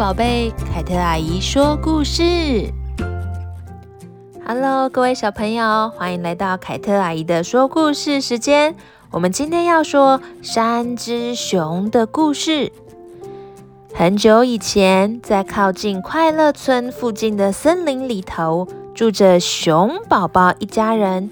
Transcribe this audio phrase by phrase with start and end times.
[0.00, 2.72] 宝贝，凯特阿姨说故事。
[4.46, 8.74] Hello，各位小朋友，欢迎来到凯特阿姨的说故事时间。
[9.10, 12.72] 我们今天要说三只熊的故事。
[13.92, 21.30] 很久以前，在靠近快乐村附近的森林里头，住着熊宝宝一家人。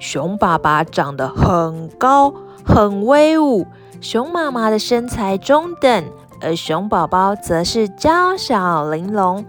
[0.00, 2.34] 熊爸爸长得很高，
[2.64, 3.66] 很威武；
[4.00, 6.04] 熊妈妈的身材中等，
[6.40, 9.44] 而熊宝宝则是娇小玲珑。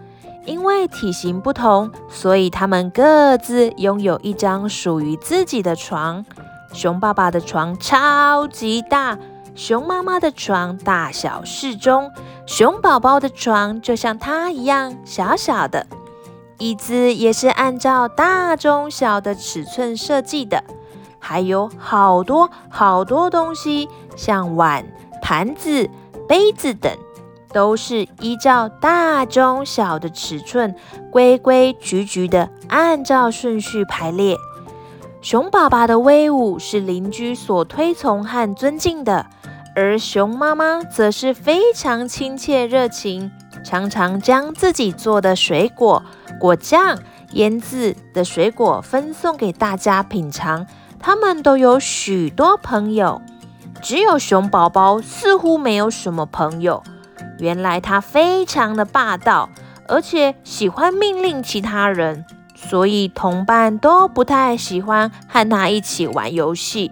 [0.46, 6.26] 因为体型不同，所以他们各自拥有一张属于自己的床。
[6.74, 9.20] 熊爸爸的床超级大，
[9.54, 12.10] 熊妈妈的床大小适中，
[12.48, 15.86] 熊宝宝的床就像它一样小小的。
[16.58, 20.64] 椅子也是按照大、中、小的尺寸设计的，
[21.20, 24.84] 还有好多好多东西，像碗、
[25.22, 25.88] 盘子、
[26.32, 26.90] 杯子等，
[27.52, 30.74] 都是依照大、中、小的尺寸
[31.12, 34.38] 规规矩矩的按照顺序排列。
[35.22, 39.26] 熊爸爸的威武是邻居所推崇和尊敬的，
[39.76, 43.30] 而熊妈妈则是非常亲切热情，
[43.66, 46.02] 常常将自己做的水果。
[46.40, 46.98] 果酱、
[47.34, 50.66] 腌制的水果分送给大家品尝。
[50.98, 53.22] 他们都有许多朋友，
[53.82, 56.84] 只有熊宝宝似乎没有什么朋友。
[57.40, 59.50] 原来他非常的霸道，
[59.88, 62.24] 而且喜欢命令其他人，
[62.56, 66.92] 所以同伴都不太喜欢和他一起玩游戏。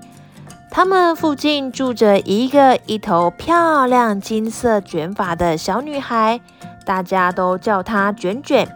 [0.71, 6.41] 他们附近住着一个一头漂亮金色卷发的小女孩，
[6.85, 8.67] 大家都叫她卷卷。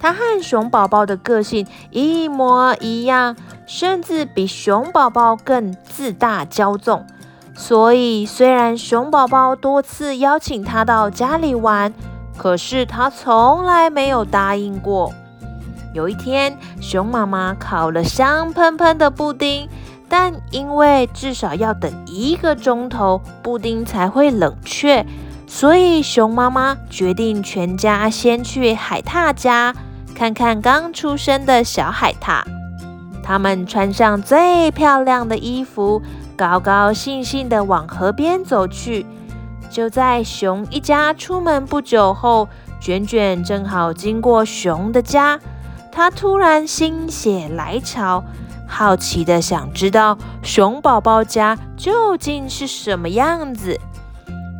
[0.00, 7.06] 她和熊宝宝的个性一模一样，甚至比熊宝宝更自大骄纵。
[7.64, 11.94] 所以，虽然熊宝宝多次邀请他到家里玩，
[12.36, 15.14] 可是他从来没有答应过。
[15.94, 19.68] 有一天，熊妈妈烤了香喷喷的布丁，
[20.08, 25.06] 但因为至少要等一个钟头，布丁才会冷却，
[25.46, 29.72] 所以熊妈妈决定全家先去海獭家。
[30.16, 32.42] 看看刚出生的小海獭，
[33.22, 36.02] 他们穿上最漂亮的衣服，
[36.42, 39.06] 高高兴兴地往河边走去。
[39.70, 42.48] 就在熊一家出门不久后，
[42.80, 45.38] 卷卷正好经过熊的家，
[45.92, 48.24] 他突然心血来潮，
[48.66, 53.78] 好奇地想知道熊宝宝家究竟是什么样子。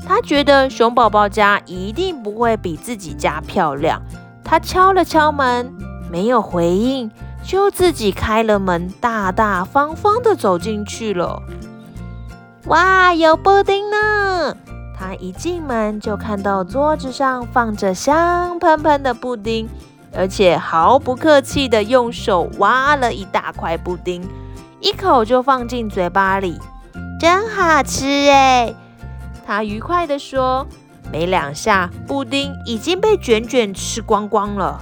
[0.07, 4.01] 他觉得熊宝宝家一定不会比自己家漂亮。
[4.45, 5.75] 他敲了敲门，
[6.09, 7.11] 没有回应，
[7.43, 11.43] 就自己开了门，大大方方地走进去了。
[12.67, 14.57] 哇，有布丁呢！
[14.97, 19.69] 他一进门就看到桌子上放着香喷喷的布丁，
[20.15, 24.23] 而且毫不客气地用手挖了一大块布丁，
[24.81, 26.61] 一口就放进嘴巴里，
[27.19, 28.73] 真好吃哎！
[29.45, 30.67] 他愉快地说。
[31.11, 34.81] 没两下，布丁已经被卷卷吃光光了。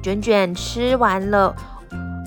[0.00, 1.56] 卷卷吃完了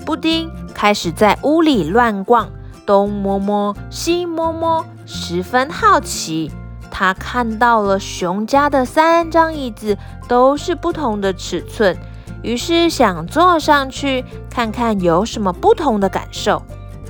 [0.04, 2.50] 布丁，开始在屋里乱逛，
[2.92, 6.52] 东摸摸，西摸摸，十分好奇。
[6.90, 9.96] 他看到了熊家的三张椅子
[10.28, 11.96] 都是不同的尺寸，
[12.42, 16.62] 于是想坐上去看看有什么不同的感受。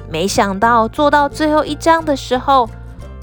[0.09, 2.71] 没想到坐到最后一张的时候，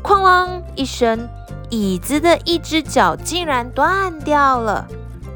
[0.03, 1.30] 哐啷一声。
[1.69, 4.86] 椅子的一只脚竟然断掉了。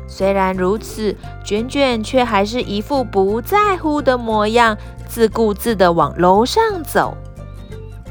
[0.09, 4.75] 虽然如此，卷卷却还是一副不在乎的模样，
[5.13, 7.15] 自顾自地往楼上走。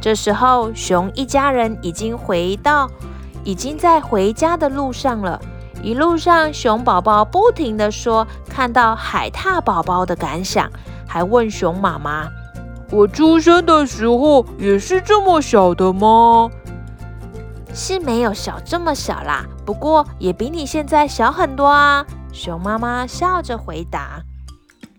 [0.01, 2.89] 这时候，熊一家人已经回到，
[3.43, 5.41] 已经在回家的路上了。
[5.83, 10.71] 一路上，熊宝宝不停地说看到海獭宝宝的感想，
[11.05, 12.29] 还问熊妈妈
[12.93, 16.49] ：“我出生的时候也是这么小的吗？”
[17.75, 22.07] 是没有小这么小啦，不过也比你现在小很多啊。
[22.33, 24.23] 熊妈妈笑着回答。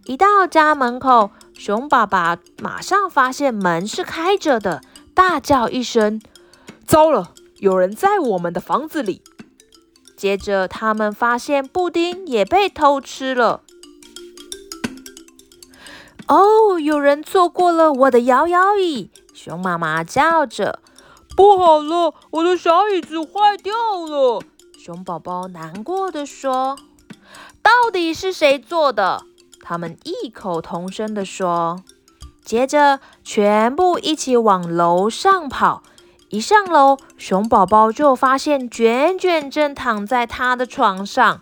[0.06, 1.32] 一到家门口，
[1.66, 4.82] 熊爸爸马上发现门是开着的，
[5.14, 6.22] 大叫一声
[6.86, 9.22] ：“糟了，有人在我们的房子里！”
[10.18, 13.62] 接着，他们发现布丁也被偷吃了。
[16.28, 19.10] 哦，有人坐过了我的摇摇椅！
[19.34, 20.82] 熊妈妈叫着。
[21.38, 23.74] 不好了，我的小椅子坏掉
[24.06, 24.42] 了。
[24.78, 26.78] 熊宝宝难过地说
[27.64, 29.24] ：“到底是谁做的？”
[29.64, 31.82] 他们异口同声地说。
[32.44, 35.82] 接着，全部一起往楼上跑，
[36.28, 41.40] 一上楼，熊宝宝就发现卷卷正躺在他的床上。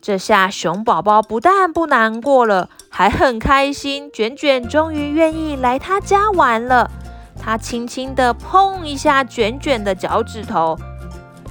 [0.00, 4.10] 这下熊宝宝不但不难过了，还很开心。
[4.10, 6.90] 卷卷终于愿意来他家玩了。
[7.38, 10.78] 他轻轻地碰一下卷卷的脚趾头。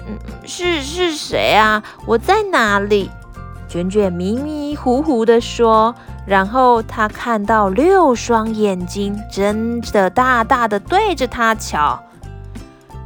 [0.08, 1.84] 嗯，是是谁啊？
[2.08, 3.12] 我在哪里？
[3.74, 5.96] 卷卷迷迷糊糊地说。
[6.28, 12.00] 然后他看到六双眼睛，睁得大大的对着他瞧。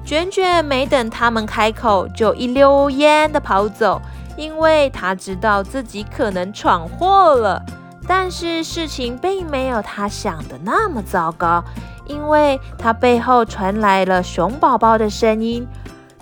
[0.04, 4.02] 卷卷没等他们开口，就一溜烟的跑走，
[4.36, 7.64] 因为他知道自己可能闯祸了。
[8.06, 11.64] 但是事情并没有他想的那么糟糕，
[12.08, 15.66] 因为他背后传来了熊宝宝的声音：“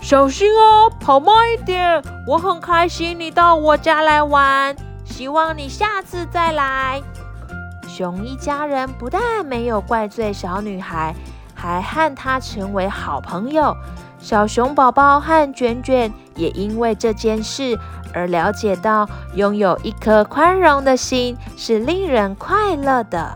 [0.00, 2.02] 小心哦，跑慢一点。
[2.26, 7.02] 我很开心你到我家来玩，希望你下次再来。”
[7.88, 11.14] 熊一家人不但没有怪罪小女孩。
[11.58, 13.74] 还和她成为好朋友，
[14.18, 17.78] 小熊宝宝和卷卷也因为这件事
[18.12, 23.34] 而了解到，拥有一颗宽容的心是令人快乐的。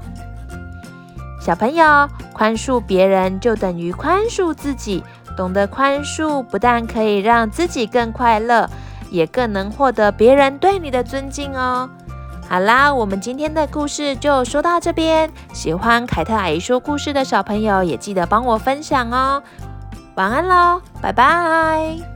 [1.40, 5.02] 小朋友，宽恕别人就等于宽恕自己，
[5.40, 8.68] 懂得宽恕不但可以让自己更快乐，
[9.08, 11.88] 也更能获得别人对你的尊敬哦。
[12.46, 15.30] 好啦，我们今天的故事就说到这边。
[15.54, 19.42] 喜欢凯特阿姨说故事的小朋友，也记得帮我分享哦。
[20.16, 22.09] 晚安喽，拜拜。